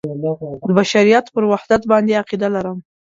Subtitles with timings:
[0.65, 2.77] د بشریت پر وحدت باندې عقیده لرم.